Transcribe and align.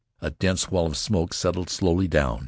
A 0.19 0.31
dense 0.31 0.71
wall 0.71 0.87
of 0.87 0.97
smoke 0.97 1.31
settled 1.31 1.69
slowly 1.69 2.07
down. 2.07 2.39